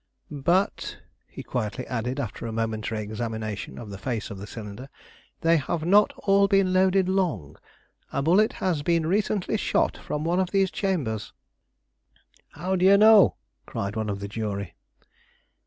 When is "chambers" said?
10.71-11.33